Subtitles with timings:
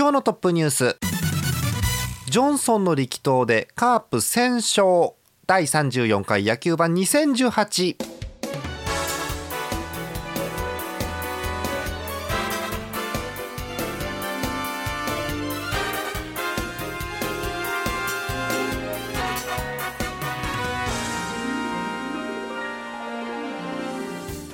[0.00, 0.96] 今日のトップニュース。
[2.30, 5.14] ジョンソンの力投でカープ1000勝。
[5.46, 8.19] 第34回野球版2018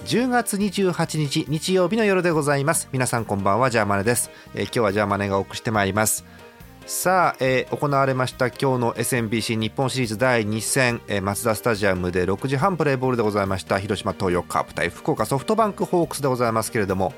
[0.06, 2.88] 10月28日日曜日の夜でございます。
[2.92, 6.24] 皆さんこんばんはジャーマネです、えー、今日はジャーマネがお送りしてまいります。
[6.87, 13.80] さあ、えー、行われました今日の SMBC 日本シリーズ第2戦、えー、マツダスタジアムで6時半プレーボールでございました。
[13.80, 17.12] 広島東洋カープ対福岡ソフトバンクホークスでございますけれども、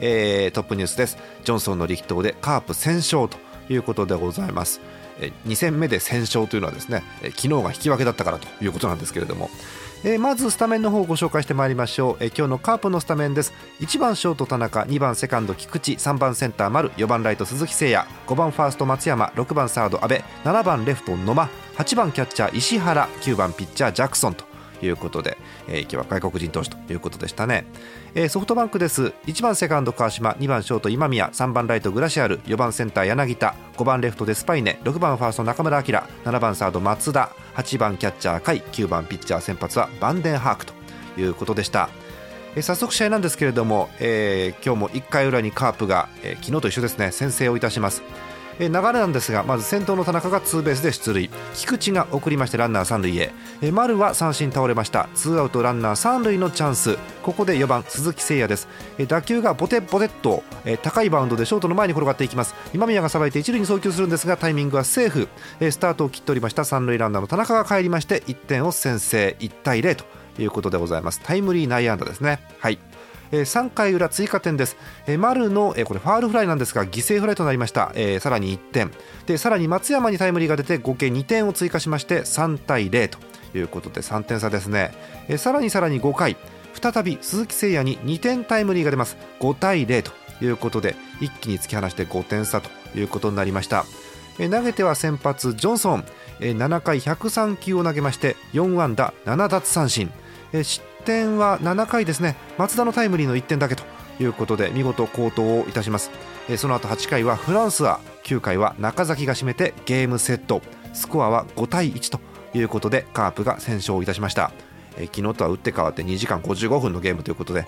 [0.00, 1.18] えー、トップニュースです。
[1.44, 3.38] ジョンソンの力投でカープ先勝と。
[3.72, 4.80] いうことでございます。
[5.46, 9.50] 2戦目で先勝というのはですね昨日が引き分けだったからということなんですけれども、
[10.04, 13.52] えー、まずスタメンの方をご紹介してまいりましょう、えー、今日のカープのスタメンです。
[13.80, 24.51] 1番ショート田中2番セカンド菊池3番センター丸4番ライト鈴木誠也5番ファースト松山6番サード阿部7番レフト野間8番キャッチャー石原9番ピッチャージャクソンと
[24.86, 25.38] いうことで、
[25.68, 27.66] えー、今日は外国人投手ということでしたね、
[28.14, 29.12] えー、ソフトバンクです。
[29.26, 40.72] 1番セカンド川島2番ショート今宮3番ライトグラシアル4番センター柳田5番レフトデスパイネ6番ファースト中村晃7番サード松田8番キャッチャー甲斐9番ピッチャー先発はバンデンハークと
[41.18, 41.88] いうことでした。
[42.60, 48.02] 早速試合なんですけれども、えー、今日も1回裏にカープが、えー、昨日と一緒ですね先制をいたします。
[48.58, 51.30] え流れなんですがまず先頭の田中がツーベースで出塁。
[51.54, 55.08] 菊池が送りましてランナー三塁へ、え丸は三振倒れました。
[55.14, 56.98] ツーアウトランナー三塁のチャンス。
[57.22, 58.68] ここで4番鈴木誠也です、
[58.98, 62.54] え打球がボテボテっと、え高いバウンドでショートの前に転がっていきます。
[62.74, 65.28] 今宮がさばいて一塁に送球するんですがタイミングはセーフ、
[65.60, 66.64] えスタートを切っておりました。
[66.64, 69.36] 三塁ランナーの田中が帰りまして1点を先制。
[69.40, 70.04] 1対0と
[70.40, 71.20] いうことでございます。
[71.22, 72.40] タイムリー内野安打ですね。
[72.58, 72.78] はい。
[73.32, 74.76] えー、3回裏追加点です、
[75.06, 78.90] えー、丸の、えー、これファールフライなんですが犠牲フライとなりました、えー、さらに1点。
[79.26, 83.18] でさらに松山にタイムリーが出て合計2点を追加しまして3対0と
[83.56, 84.92] いうことで3点差ですね、
[85.28, 86.36] えー、さらにさらに5回
[86.74, 89.16] 再び鈴木誠也に2点タイムリーが出ます。
[89.40, 90.12] 5対0と
[90.44, 93.84] いうことで一気に突き放して5点差ということになりました。
[94.38, 96.04] 投げては先発ジョンソン。
[96.40, 100.10] 7回103球を投げまして4安打7奪三振。
[100.62, 102.36] 失点は7回ですね。
[102.58, 103.84] 松田のタイムリーの1点だけと
[104.20, 106.10] いうことで見事好投をいたします、
[106.56, 110.62] その後8回はフランスは9回は中崎が締めてゲームセット。
[110.92, 112.20] スコアは5対1と
[112.56, 114.52] いうことでカープが先勝いたしました。
[114.96, 117.66] え昨日とは打って変わって2時間55分のゲームということで、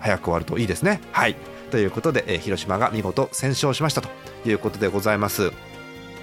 [0.00, 1.00] 早く終わるといいですね。
[1.12, 1.36] はい。
[1.70, 4.08] ということで、広島が見事先勝しましたと
[4.44, 5.44] いうことでございます。
[5.44, 5.52] う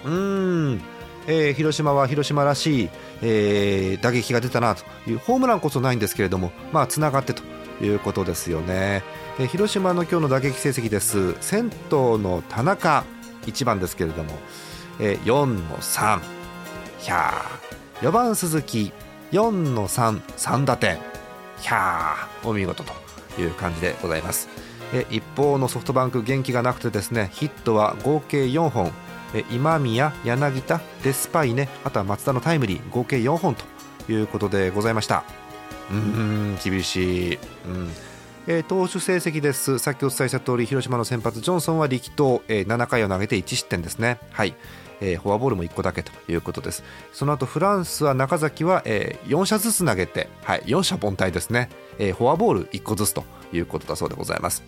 [0.05, 0.81] ーん。
[1.28, 2.90] えー、広島は広島らしい、
[3.22, 7.44] えー、打撃が出たなというホームランこそないんですけれどもまあつながってと
[7.84, 9.04] いうことですよね、
[9.40, 11.36] えー、広島の今日の打撃成績です。
[11.42, 13.06] 先頭の田中
[13.44, 14.32] 1番ですけれども、
[15.00, 16.20] えー、4の3
[17.00, 18.08] ひゃー。
[18.08, 18.94] 4番鈴木
[19.32, 20.98] 4の33打点。
[21.59, 22.48] ひゃー。
[22.48, 22.94] お見事と
[23.42, 24.48] いう感じでございます。
[24.94, 28.92] え一方のソフトバンク元気がなくてですねヒットは合計4本。
[29.52, 35.24] 今宮、柳田、デスパイネあとは松田のタイムリー合計4本ということでございました。
[35.92, 37.38] うん厳しい、う
[37.70, 37.91] ん。
[38.47, 39.78] えー、投手成績です。
[39.80, 44.20] さっきお伝えした通り広島の先発ジョンソンは力投、えー、7回を投げて1失点ですね。
[44.31, 44.56] はい。
[45.02, 46.84] えー、フォアボールも1個だけということです。
[47.12, 54.64] その後フランスは中崎は、えー、4射ずつ投げて、はい、4者凡退ですね、えー、フォアボール1個ずつということだそうでございます。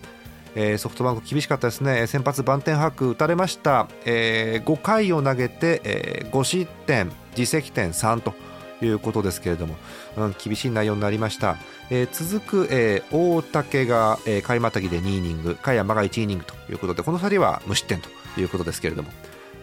[0.54, 2.06] えー、ソフトバンク厳しかったですね。
[2.06, 8.34] 先発バンテンハーク打たれました、えー、5回を投げて、えー、5失点自責点3と
[8.82, 9.76] いうことですけれども、
[10.16, 11.56] うん、厳しい内容になりました、
[11.90, 18.08] えー、続く、えー、大竹が、えー、開またぎで2イニング加山が1イニングということでこの2人は無失点と
[18.40, 19.10] いうことですけれども。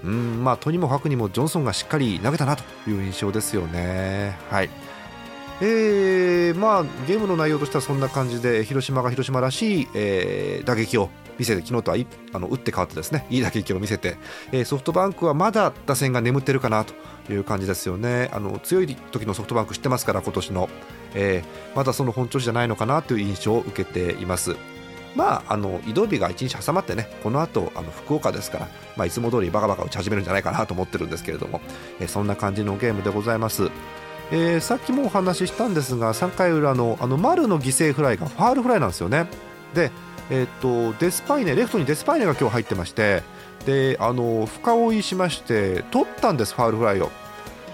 [0.03, 4.35] うんまあとにもかくにもジョンソンがしっかり投げたなという印象ですよね。
[4.49, 4.69] はい。
[5.63, 11.97] えー、まあゲームの内容としてはそんな感じで広島が広島らしい、えー、打撃を見せて昨日とは
[12.33, 14.17] あの打って変わってですねいい打撃を見せて、
[14.51, 18.29] えー、ソフトバンクはまだ打線が眠ってるかなという感じですよね。
[18.33, 20.69] あの強い時のソフトバンク知ってますから今年の、
[21.13, 24.55] えー、まだその本調子じゃないのかなという印象を受けています。
[25.15, 31.59] まあ、あの移動日が1日挟まってねこの後あの福岡ですから、まあ、いつも通りバカバカ打ち始めるんじゃないかなと思ってるんですけれども、
[31.99, 33.69] え、そんな感じのゲームでございます。
[34.31, 39.27] えー、さっきもお話ししたんですが3回裏のあの丸の犠牲フライがファールフライなんですよね。
[39.73, 39.91] で、
[40.29, 40.45] えー
[40.93, 43.23] と、デスパイネレフトにデスパイネが今日入ってまして
[43.65, 47.11] であの深追いしまして取ったんですファールフライを。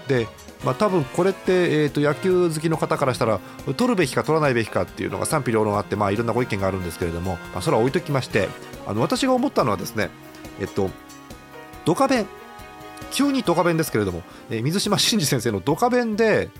[0.08, 0.26] で
[0.64, 3.38] まあ、多分これって、えー、と野球好きの方からしたら
[3.76, 8.48] 取るべきか取らないべきかっていうのが賛否両論あって、まあ、いろんなご意見があるんですけれども、まあ、それは置いときまして
[8.84, 10.10] あの私が思ったのはですね、
[10.58, 10.90] えっと、
[11.84, 12.26] ドカベン
[13.10, 16.50] 急にドカ弁ですけれども、えー、水島新司先生のドカ弁で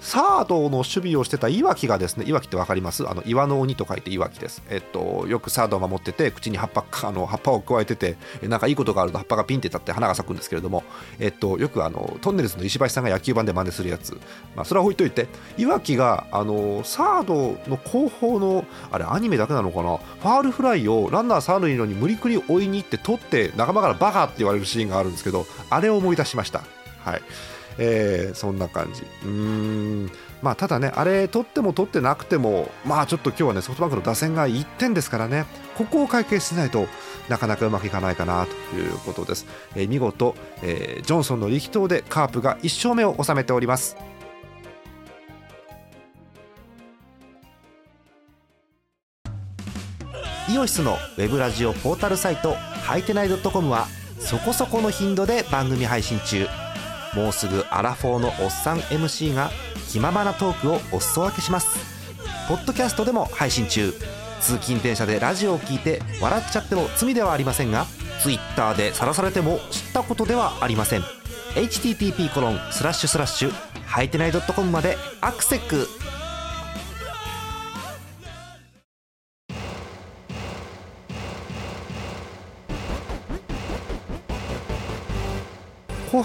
[0.00, 3.08] サードの守備をしてたいわきがですねいわきって分かります？
[3.08, 10.84] あの岩の鬼と書いていわきです、えっと、よくサードを守ってて口に葉っぱあの葉っぱを加えててなんかいいことがあると葉っぱがピンって立って花が咲くんですけれども、
[11.18, 14.20] えっと、よくあのトンネルズの石橋さんが野球盤で真似するやつ、
[14.54, 15.26] まあ、それは置いといて
[15.56, 19.96] いわきがあのサードの後方のあれアニメだけなのかな？
[19.96, 26.62] ファールフライをランナー三塁のに無理くり追いに行って取って仲間からバカって言われるシーンがあるんですけどあれを思い出しました。
[27.00, 27.22] はい。
[27.78, 29.02] えー、そんな感じ。
[29.24, 30.10] うん。
[30.42, 35.46] まあただねあれ取っても取ってなくてもまあちょっと今日はねソフトバンクの打線が1点ですからね
[35.76, 36.86] ここを解決しないと
[37.28, 43.96] なかなかうまくいかないかなということです、えー、見事、えー、ジョンソンの力投でカープが1勝目を収めております。
[50.48, 53.88] イオシスのウェブラジオポータルサイトハイテナイドットコムは
[54.20, 56.46] そこそこの頻度で番組配信中。
[57.14, 59.50] もうすぐアラフォーのおっさん MC が
[59.88, 61.78] 気ままなトークをお裾分けします。
[62.48, 63.92] ポッドキャストでも配信中。
[64.40, 67.86] 通勤電車でラジオを聞いて笑っちゃっても罪ではありませんが
[68.22, 71.02] Twitter で晒されても知ったことではありません。
[71.54, 73.52] http コロンスラッシュスラッシュ
[73.86, 75.88] はいてない .com までアクセック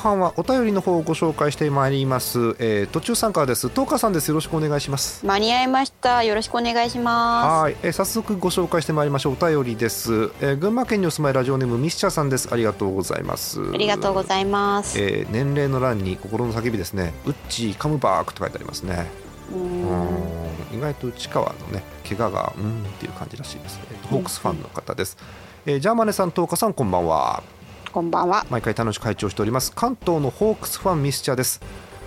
[0.01, 3.69] 半はお便りの方をご紹介してまいります、えー、途中参加です。
[3.69, 4.29] 東川さんです。
[4.29, 5.25] よろしくお願いします。
[5.25, 6.23] 間に合いました。
[6.23, 7.61] よろしくお願いします。
[7.61, 9.37] はい、えー、早速ご紹介してまいりましょう。
[9.39, 12.49] お便りです、えー、群馬県にお住まいラジオネームミスチャーさんです。
[12.51, 13.61] ありがとうございます。
[13.61, 17.13] ありがとうございます、えー、年齢の欄に心の叫びですね。
[17.25, 19.07] ウッチーカムバークと書いてありますね。
[19.53, 20.51] うん。
[20.73, 25.17] 意外と内川のね怪我がうんっていう感じらしいです、えー、ホークスファンの方です、
[25.65, 27.43] えー、ジャーマネさん東川さんこんばんは
[27.91, 28.45] こんばんは。
[28.49, 29.73] 毎回楽しく会長しております。
[29.73, 31.59] 関東のホークスファンミスチャーです。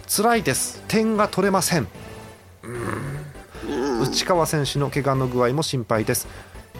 [0.08, 0.82] 辛いです。
[0.88, 1.86] 点が取れません。
[4.00, 6.26] 内川選手の怪我の具合も心配です。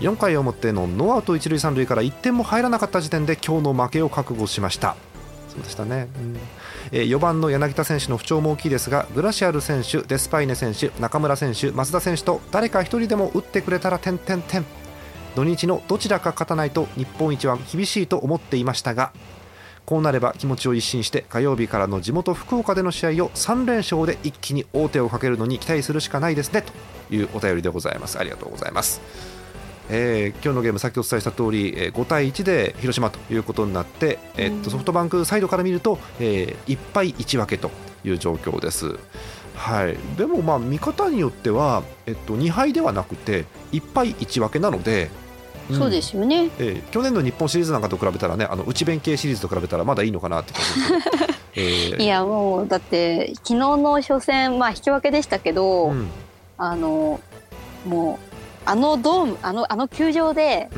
[0.01, 4.97] 4回表のノーアウト一塁三塁から1点も入らなかった時点で今日の負けを覚悟しました。
[5.51, 6.37] そうでしたね、うん。
[6.91, 14.65] えー、4番の柳田選手の不調も大きいですがグラシアル選手デスパイネ選手中村選手増田選手と誰か1人でも打ってくれたら点点点
[15.35, 19.13] 土日のどちらか勝たないと日本一は厳しいと思っていましたが
[19.85, 28.19] こうなれば気持ちを一新して火曜日からの地元福岡での試合を3連勝で一気に王手をかけるのに期待するしかないですねというお便りでございます。
[28.19, 29.03] ありがとうございます、
[29.91, 37.71] えー、今日のゲーム先ほどお伝えした通り、えー、5対1で広島ということになって、えー、っとソフトバンクサイドから見ると、えー、1敗1分けと
[38.05, 38.99] いう状況です。
[39.55, 45.11] はい、でもまあ見方によっては、えっと、2敗ではなくて1敗1分けなので
[45.73, 56.09] そうですよね、えー、去年の日本シリーズなんかと比べたらねあの内弁慶シリーズと比べたらまだいいのかなって感じ えー、いやもうだって昨日の初戦まあ引き分けでしたけど、うん、
[56.59, 57.21] あの
[57.87, 58.35] もう
[58.67, 60.71] あのドームあのあの球場で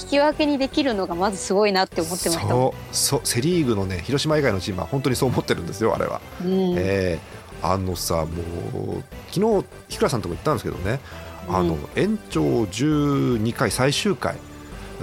[0.00, 6.20] 引き分けにできるのがまずすごいなって思ってました、うん、そうセ・リーグのね広島以外のチームは本当にそう思ってるんですよあれは。
[6.42, 11.00] うん、えー、あのさもう昨日日倉さんとこ言ったんですけどね
[11.48, 14.36] あの延長12回最終回。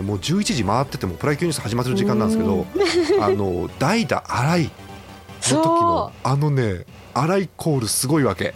[0.01, 2.65] もう11時回っててもプロ野球ニュース始まってる時間なんですけど、
[3.21, 4.63] あの代打新井。
[4.63, 4.69] の
[5.41, 8.53] 時のあのね新井コールすごいわけ。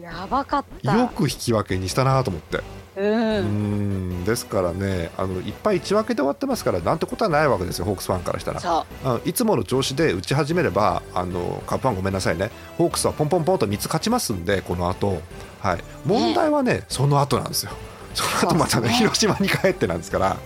[0.00, 0.98] やばかった。
[0.98, 2.60] よく引き分けにしたなと思って
[2.96, 4.24] うん。
[4.24, 8.86] ですからねあのいっぱい1分けで終わってますからなんてことはないわけですよホークスファンからしたら。
[9.24, 12.50] いつもの調子で打ち始めればあのカップファンごめんなさいね。
[12.78, 15.20] ホークスはポンポンポンと3つ勝ちますんでこの後。
[15.60, 15.84] はい。
[16.04, 17.72] 問題はね、ね、その後なんですよ。
[18.14, 20.36] その後またね、ね、広島に帰ってなんですから。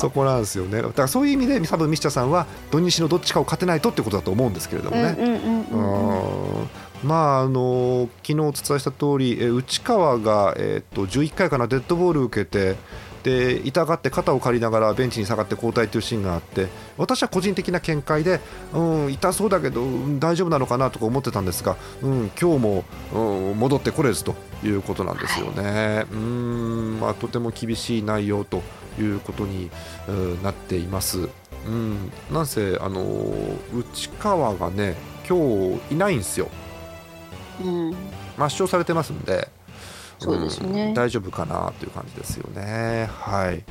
[0.00, 0.82] そこなんですよね。
[0.82, 5.16] だからそういう意味で多分ミスチャさんは土日のどっちかを勝てないとってことだと思うんですけれどもね。
[7.04, 12.76] まああの昨日お伝えした通り、え内川が、えー、と11回かなデッドボール受けてで
[13.22, 18.40] で痛がって肩を借りながらベンチに下がって交代というシーンがあって私は個人的な見解で、
[18.72, 19.84] うん、痛そうだけど
[20.18, 25.62] 大丈夫なのかなとか思ってたんですが、うん、今日も、うん、戻ってこれずということなんですよね。
[25.62, 28.62] はい、うんまあ、とても厳しい内容と
[28.98, 29.70] いうことに、
[30.08, 31.28] うん、なっています。
[31.66, 33.04] うん、なんせあの
[33.74, 34.94] 内川がね
[35.28, 35.38] 今
[35.88, 36.48] 日いないんですよ。
[37.60, 37.90] うん、
[38.36, 39.48] 抹消されてますんで、
[40.18, 43.08] そうですね、うん、大丈夫かなという感じですよね。
[43.12, 43.62] はい。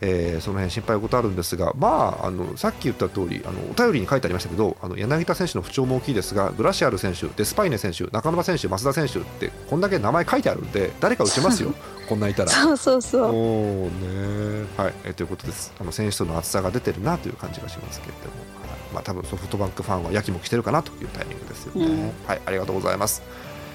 [0.00, 11.72] えー、その辺心配事あるんですが、まあ、あのさっき言った通りあのお便りに書いてありましたけどあの柳田選手の不調も大きいですがグラシアル選手、デスパイネ選手中村選手、増田選手ってこんだけ名前書いてあるんで誰か打ちますよ、
[12.08, 12.50] こんないたら。
[12.50, 13.22] そうそうそう。
[13.24, 14.94] おねはい。
[15.04, 15.72] えー、ということです。
[15.80, 18.63] あの選手との厚さが出てるなという感じがしますけれども、
[18.94, 21.86] まあ、多分ソフトバンクファンはやきもきしてるかなというタイミングですよね。
[21.86, 23.22] うん、はいありがとうございます。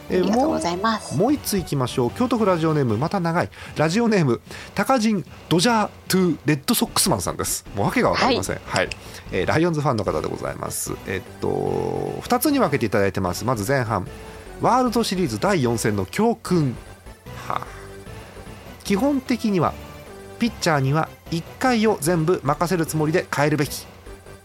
[0.10, 1.16] えー、ありがとうございます。
[1.16, 2.12] もう一ついきましょう。
[2.12, 3.50] 京都府ラジオネームまた長い。
[3.76, 4.42] ラジオネーム
[4.74, 7.66] 高人ドジャートゥレッドソックスマンさんです。
[7.76, 8.96] もう訳が分かりません、はい、はい、
[9.32, 10.94] えー、ライオンズファンの方でございます。
[11.06, 13.46] えー、っと2つに分けていただいてます。
[13.46, 14.08] まず前半。
[14.62, 16.76] ワールドシリーズ第4戦の教訓。
[17.48, 17.68] はあ、
[18.84, 19.74] 基本的には
[20.40, 23.86] ピッチャーには1回を全部任せるつもりで変えるべき。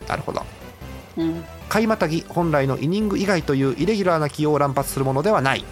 [0.08, 0.42] なるほど、
[1.16, 5.64] うん、買いまたぎ本来のイニング以外というイレギュラーな起用を乱発するものではない、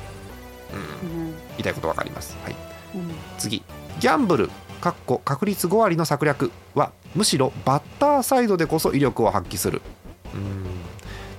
[1.03, 2.57] うん、言いたいこと分かります、はい、
[2.95, 3.63] うん、次。
[4.01, 9.81] ギャンブル確率5割の策略はむしろバッターサイドでこそ威力を発揮する。
[10.35, 10.65] うん。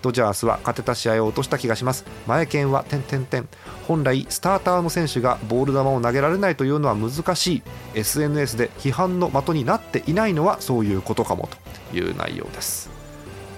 [0.01, 2.05] ドジャースは勝てた試合を落とした気がします。
[2.27, 3.47] 前剣は点点点。
[3.87, 7.63] 本来スターターの選手がボール球を投げられないというのは難しい。
[7.95, 11.49] SNS で批判の的になっていないのはそういうことかも
[11.91, 12.92] という内容です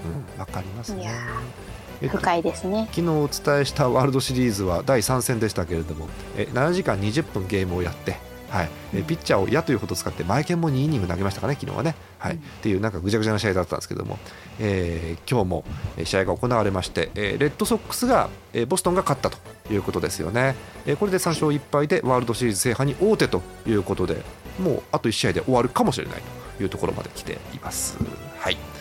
[0.06, 1.10] うん、わかりますね。
[2.02, 2.88] えっと、深いですね。
[2.92, 6.08] 昨日お伝えしたワールドシリーズは第3戦でしたけれども
[6.38, 8.18] え7時間20分ゲームをやって、
[8.50, 14.20] はい、えピッチャーを矢というほど使ってマイケンも2イニング投げましたかね昨日はね、はい、うん、っていうなんかぐちゃぐちゃな試合だったんですけども、
[14.60, 15.66] えー、今日も
[16.04, 19.38] 試合が行われまして、えー、レッドソックスが、えー、ボストンが勝ったと
[19.74, 24.22] いうことですよね、えー、これで3勝1敗でワールドシリーズ制覇に王手ということで
[24.60, 26.22] もうあと1試合で終わるかもしれない
[26.58, 27.98] というところまで来ています。
[28.40, 28.75] はい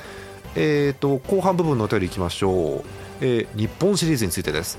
[0.57, 2.85] えーと、後半部分のお便りいきましょう、
[3.21, 4.79] えー、日本シリーズについてです、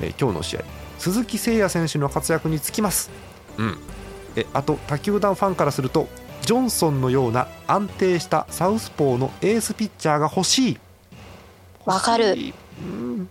[0.00, 0.78] えー、今日の試合。
[0.98, 3.10] 鈴木誠也選手の活躍につきます、
[3.56, 3.78] うん、
[4.36, 6.08] えあと他球団ファンからすると
[6.42, 10.78] ジョンソンのような安定したサウスポーのエースピッチャーが欲しい。
[11.84, 12.34] わかる、
[12.80, 13.28] うん。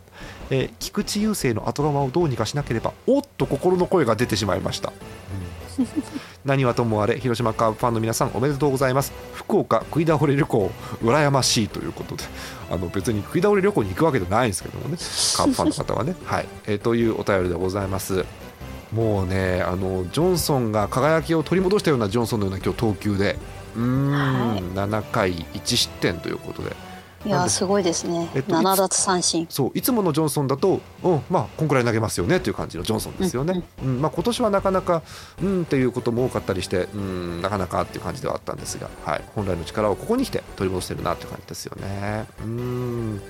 [0.50, 4.94] えー、菊池雄星の後釜をどうにかしなければおっと心の声が出てしまいました、
[5.80, 5.88] うん。
[6.46, 9.14] 何はともあれ広島カープファンの皆さんおめでとうございます
[9.48, 12.26] 福岡食い倒れ旅行羨ましいということで
[12.70, 14.98] あの別に食い倒れ旅行に行くわけじゃないんですけどもね
[15.38, 16.16] カープファンの方はね。
[16.26, 18.26] はい、えー、というお便りでございます。
[18.92, 23.38] もうねあのジョンソンが輝きを取り戻したようなジョンソンのような今日投球で
[23.76, 26.74] うん、はい、7回1失点ということで
[27.28, 29.46] いやすごいですね、えっと、7奪三振。
[29.50, 35.04] そういつものジョンソンだと、うん、まあこんくらい投げますよねという感じのジョンソンですよね、うん、うん、まあ、今年はなかなか
[35.42, 42.26] うんっていうことも多かったりしてうんなかなかっていう感じではあったんですが、はい、本来の力をここに来て取り戻してるなっていう感じですよね。
[42.44, 43.22] うん。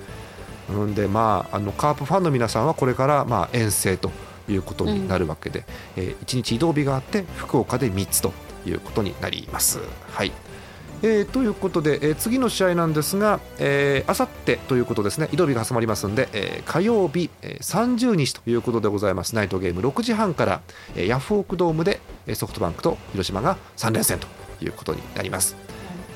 [0.69, 4.11] うんでまああのカープファンの皆さんはこれからまあ遠征と
[4.49, 8.33] いうことになるわけで、うん、えー、1日移動日があって福岡で3つと
[8.65, 9.79] いうことになります。
[10.11, 10.31] はい
[11.03, 13.39] えー、ということで、えー、次の試合なんですが、
[14.07, 19.81] あさってということですね、移動日が挟まりますので、え、火曜日、えー、30日ということでございます、ナイトゲーム。
[19.81, 20.61] 6時半から、
[20.95, 21.99] え、ヤフオクドームで
[22.33, 24.27] ソフトバンクと広島が3連戦と
[24.63, 25.55] いうことになります。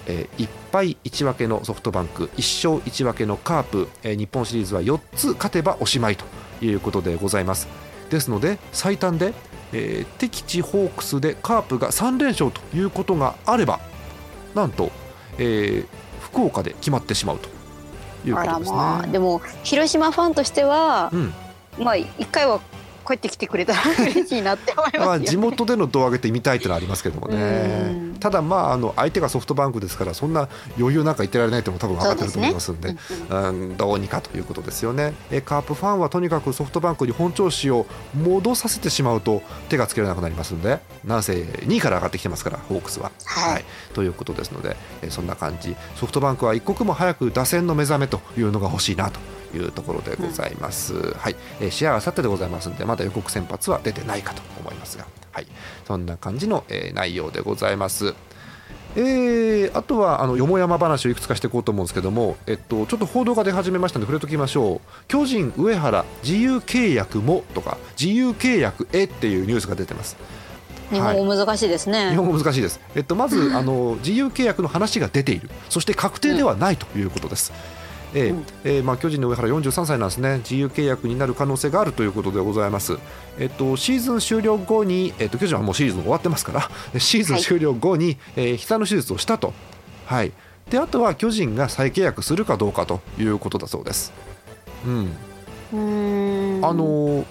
[0.07, 6.25] え、1敗1分けのソフトバンク1勝1分けのカープ、え、日本シリーズは4つ勝てばおしまいと
[6.65, 7.67] いうことでございます。
[8.09, 9.33] ですので最短で、
[9.73, 13.79] え、敵地ホークスでカープが3連勝ということがあれば
[14.55, 14.91] なんと、
[15.37, 15.87] えー、
[16.19, 17.49] 福岡で決まってしまうと
[18.25, 18.77] いうことですね。
[18.77, 21.33] まあ、でも広島ファンとしては、うん、
[21.79, 22.59] まあ一回は
[23.05, 28.11] 帰ってきてくれたら嬉しいなって思います、ね、まあ地元での胴上げって見たいってのはありますけどもね。
[28.19, 35.13] ただまああの相手がソフトバンクですからそんな余裕なんか言ってられないとも多分分かってると思いますんで、ね、うん、どうにかということですよね。
[35.31, 45.75] えカープファンはとにかくソフトバンクに本調子を戻させてしまうと手がつけられなくなりますんでなんせ2位から上がってきてますからホークスは、はい、はい、ということですのでえそんな感じ。
[45.95, 49.19] ソフトバンクは一刻も早く打線の目覚めというのが欲しいなと
[49.53, 55.47] いうところでございます、うん、はい、えー、試合はあさってでございますのでまだ予告先発は出てないかと思いますが、はい、
[55.85, 58.13] そんな感じの、えー、内容でございます。
[58.93, 65.05] えー、あとはあのよもやま話をいくつかしていこうと思うんですけども、えっと、ちょっと報道が出始めましたので触れておきましょう。
[65.07, 70.17] 巨人、上原自由契約もとか自由契約へっていうニュースが出てます。
[70.91, 75.49] 日本語難しいですね、はい、日本語難しいです、えっと、まずあの自由契約の話が出ている。
[75.69, 77.80] そして確定ではないということです、うん、
[78.13, 80.37] えー、えー、まあ、巨人の上原43歳なんですね。
[80.39, 82.97] 自由契約になる可能性があるということでございます、
[83.39, 89.53] えっと、シーズン終了後に、えっと、巨人はもうシーズン終わってますから シーズン終了後に、はい、えー、膝の手術をしたと、
[90.05, 90.31] はい、
[90.69, 94.11] であとは巨人が再契約するかどうかということだそうです。
[94.85, 95.11] うん、
[95.73, 96.65] うん。
[96.65, 97.25] あの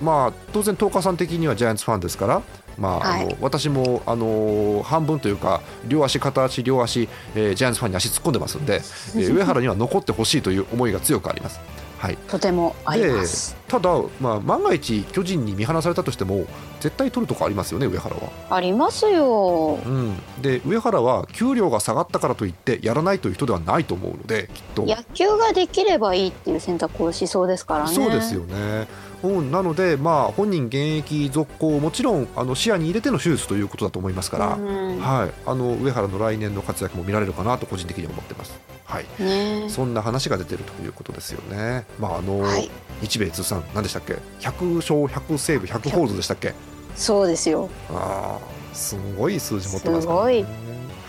[0.00, 2.42] まあ当然東華さん的にはジャイアンツファンですから
[2.78, 11.60] まあ、はい、あの私もあの半分というか両足片足両足、えー、ジャイアンツファンに足突っ込んでますんで、えー、上原には残ってほしいという思いが強くあります。
[11.98, 13.88] はい、とてもありますただ、
[14.20, 16.44] まあ、万が一巨人に見放されたとしても
[16.80, 18.30] 絶対取るとこありますよね上原は。
[18.50, 24.82] ありますよ、うん、で上原は給料が下がったからといってやらないという人ではないと思うのできっと。
[24.82, 27.94] 野球ができればいいっていう選択をしそうですからね。
[27.94, 28.88] そうですよね。
[29.22, 38.60] うん、なので、まあ、本人現役続行もちろんあの視野に入れての手術ということだと思いますから、はい、あの上原の来年の活躍も見られるかなと個人的には思ってます。
[38.84, 41.86] はい、ね、そんな話が出てるということですよね。
[41.98, 42.68] まああの、はい、
[43.00, 46.54] 日米通算何でしたっけ？100勝100セーブ100ホールドでしたっけ？
[46.94, 47.68] そうですよ。
[47.90, 50.44] ああすごい数字持ってますから、ね、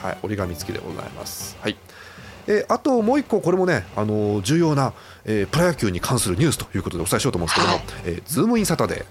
[0.02, 1.58] はい、折り紙付きでございます。
[1.62, 1.78] はい。
[2.46, 4.94] えー、あともう一個これもね、あのー、重要な、
[5.24, 9.06] えー、プロ野球に関するニュースということでお伝えしようと思うんですけども、はい、えー、ズームインサタデー。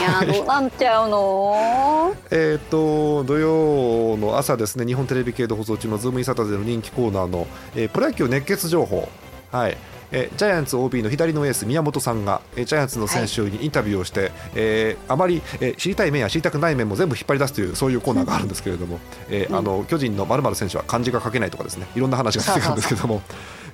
[0.00, 2.14] いやどうなっちゃうの？
[2.30, 9.08] えっと土曜の朝ですね日本テレビ系で放送中の「ズームインサタデー」の人気コーナーの、えー、プロ野球熱血情報、
[9.50, 9.76] はい
[10.12, 23.22] えジャイアンツ OB の左のエース宮本さんが、えジャイアンツの選手にインタビューをして、はい、えー、あまり、え知りたい面や知りたくない面も全部引っ張り出すというそういうコーナー があるんですけれども、えー、あの巨人の〇〇選手は漢字が書けないとかですねいろんな話が出てくるんですけども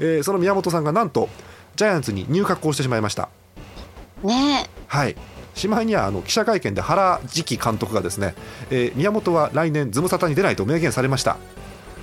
[0.00, 1.28] えその宮本さんがなんと
[1.76, 3.28] ジャイアンツに入閣をしてしまいました。
[4.22, 5.16] ねはい
[5.54, 8.34] しまいにはあの記者会見で原次期監督がですね、
[8.70, 11.36] えー、宮本は来年ズムサタに出ないと明言されました。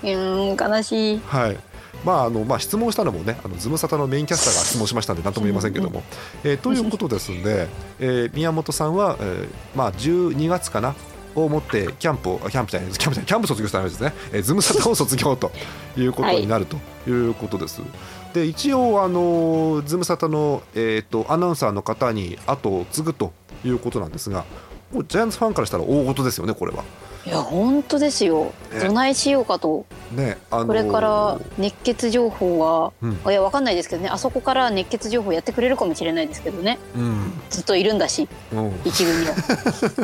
[0.03, 1.21] うん悲しい。
[1.25, 1.57] はい。
[2.03, 6.03] まああのまあ、質問したのもねあのズムサタのメインキャスターが質問しましたんで何とも言えませんけども、
[6.43, 7.67] えー、ということですんで、
[7.99, 10.95] えー、宮本さんは、えーまあ、12月かな
[11.35, 13.25] をもってキャンプをキャンプじゃないキャンプじゃない。
[13.25, 15.51] キャンプ卒業したわけですね、えー、ズムサタを卒業と
[15.97, 16.77] いうことになると
[17.09, 17.81] いうことです。
[17.81, 17.87] は
[18.31, 23.31] い、で一応あのズムサタのえっ、ー、とアナウンサーの方に後を継ぐと
[23.63, 24.45] いうことなんですが、
[24.91, 26.83] ジャイアンツファンからしたら大事ですよねこれは。
[27.25, 34.09] いや本当ですよ、どないしようかと、ねあのー、これから熱血情報は、うん、いや分かんないですけどね。
[34.09, 39.35] あそこから熱血情報やってくれるかもしれないですけどね、うん、ずっといるんだし、うん、一軍には。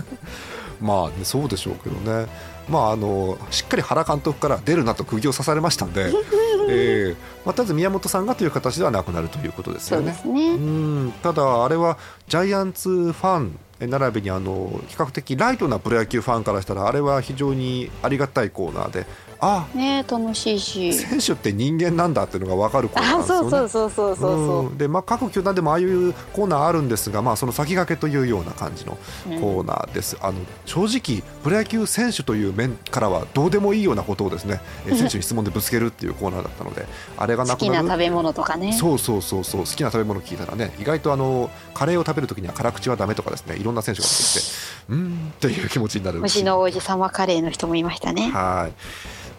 [0.80, 2.27] まあ、ね、そうでしょうけどね。
[2.69, 6.12] まあ、あのしっかり原監督から出るなと釘を刺されましたんで、
[6.69, 10.19] えーまあ、とりあえず宮本さんがという形ではなくなるということですよね。
[10.25, 10.49] ね。
[10.49, 11.13] うん。
[11.23, 19.06] ただ、あれはジャイアンツファン並びにあの比較的ライトなプロ野球ファンからしたらあれは非常にありがたいコーナーで
[19.39, 23.50] あね楽しいし選手って人間なんだっていうのが分かるコーナーですよね。
[23.50, 28.97] そうそうそうそうそう、でまあ各球団でもああいうコーナーあるんですが、まあその先駆けというような感じの
[29.39, 30.15] コーナーです。
[30.15, 37.73] うん、あの正直プロ野球選手という面からはどうでもいいようなことをですね、 選手に質問でぶつけるっていうコーナーだったので、あれがなくなる。
[37.73, 38.73] 好きな食べ物とかね。
[38.73, 44.39] そうそうそうそう好きな食べ物聞いたらね、意外とあのカレーを食べるときには辛口はだめとかですね、いろんな選手が出てきて、
[44.89, 46.19] うんっていう気持ちになる。
[46.19, 48.30] 虫の王子様カレーの人もいましたね。
[48.32, 48.73] はい。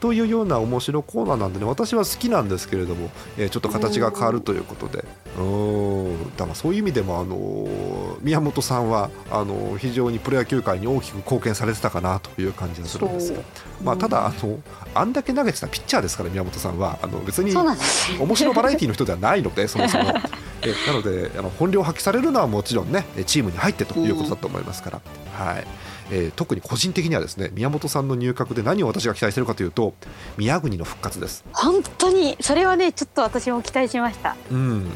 [0.01, 5.05] というような面白コーナーなんでね私は好きなんですけれども、えー、ちょっと形が変わるということで。
[5.39, 6.37] うん。
[6.37, 13.33] だからそういう意味でも、あのー、宮本さんはあのー、非常にプロ野球界に大きく貢献されてたかなという感じがするんです。
[13.33, 13.41] が、
[13.83, 14.61] まあ、ただあの
[14.95, 20.13] あんだけ投げてたピッチャーですから宮本さんはあの別に面白バラエティーの人ではないのでそもそも。
[20.63, 25.01] えなのであの本領発揮されるのはもちろんねチームに入ってということだと思いますから。
[25.33, 29.95] はいえー、特に個人的にはですね宮本さんの入閣で何を私が期待しているかというと
[30.37, 31.45] 宮国の復活です。
[31.53, 34.37] 本当にそれはねちょっと私も期待しました。
[34.51, 34.91] うん。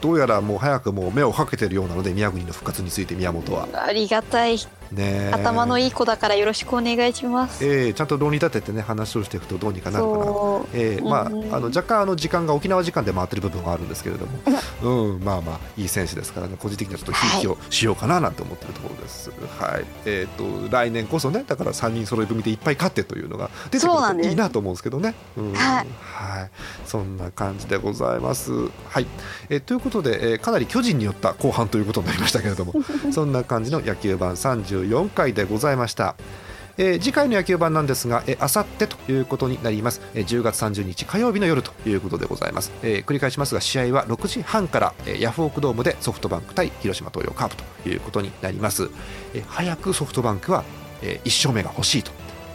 [0.00, 3.66] どうやらもう早くも目をかけているようなので宮国の復活について宮本は。
[3.72, 4.58] ありがたい
[4.92, 7.64] ね、頭のいい子だからよろしくお願いします。
[7.64, 10.24] えー、ちゃんと論理立ててね話をしていくとどうにかなるかな。
[10.72, 16.56] えー、まあ、あの若干あの時間が沖縄時間で回ってる部分はあるんですけれども、うん、まあまあいい選手ですからね。
[16.58, 19.30] 個人的にはちょっとひいきをしようかななんて思ってるところです。
[19.58, 25.14] はい、はい、えっ、ー、と来年こそねだから三人揃い踏みでいっぱい勝ってというのが出てくるといいなと思うんですけどね。
[25.36, 26.50] うん、はい、はい、
[26.86, 28.52] そんな感じでございます。
[28.88, 29.06] はい、
[29.48, 32.74] えー、ということで、えー、かなり巨人によった後半ということになりましたけれども、
[33.12, 36.16] そんな感じの野球版三74回でございました。
[36.76, 48.90] えー、次回の野球版なんですが、えー、あさってということになります、えー、10月30日火曜日の夜ということでございます、えー、繰り返しますが試合は6時半から、えー、ヤフオクドームでソフトバンク対広島東洋カープということになります、
[49.34, 50.64] えー、早くソフトバンクは
[51.04, 52.10] えー、1勝目が欲しいと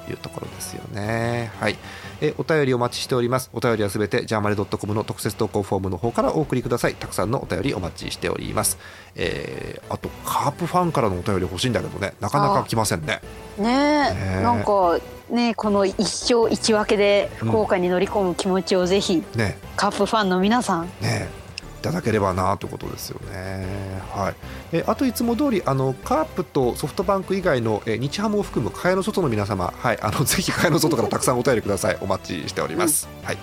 [0.09, 1.51] いうところですよね。
[1.59, 1.77] はい
[2.21, 3.49] えお便りお待ちしております。
[3.53, 6.95] お便りはすべてジャーマネドットコムの特設投稿フォームの方からお送りください。
[6.95, 8.77] たくさんのお便りお待ちしております、
[9.15, 12.13] えー、あとカープファンからのお便り欲しいんだけどね。
[12.19, 13.21] なかなか来ませんね。
[13.57, 14.43] ねえ。
[14.43, 20.89] なんかねこの一勝一分けで福岡に乗り込む気持ちをぜひ、ね、カープファンの皆さん。
[21.01, 21.48] ねい
[21.79, 24.01] ただければなということですよね。
[24.11, 24.35] はい、
[24.71, 31.97] えあといつも通りあのカープとソフトバンク以外のえ日ハムを含む蚊帳の外の皆様、はい、あの ぜひ蚊帳の外からたくさんお便りください。
[32.01, 33.07] お待ちしております。
[33.21, 33.37] うん、はい。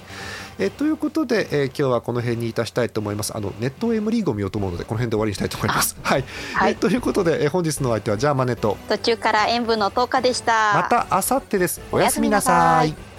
[0.59, 3.37] えということで、えー、今日はこの辺にいたしたいと思います。
[3.37, 5.97] あのネット M リーグを見ようと思うのでこの辺で終わりにしたいと思います。
[6.03, 6.25] はい。
[6.55, 10.75] はい、えー、ということで、えー、本日の相手はジャーマネット途中から塩分の10日でした。
[10.75, 11.81] また明後日です。
[11.93, 13.16] おやすみなさい。